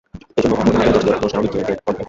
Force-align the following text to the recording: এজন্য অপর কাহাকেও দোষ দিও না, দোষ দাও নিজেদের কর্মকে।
এজন্য 0.37 0.53
অপর 0.59 0.71
কাহাকেও 0.71 0.93
দোষ 0.95 1.01
দিও 1.05 1.11
না, 1.15 1.19
দোষ 1.23 1.31
দাও 1.33 1.41
নিজেদের 1.45 1.77
কর্মকে। 1.85 1.99